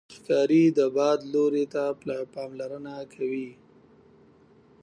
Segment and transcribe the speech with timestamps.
[0.15, 1.83] ښکاري د باد لوري ته
[2.33, 3.49] پاملرنه کوي.